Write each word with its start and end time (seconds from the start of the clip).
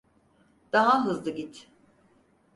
Daha 0.73 1.05
hızlı 1.05 1.29
git. 1.31 1.69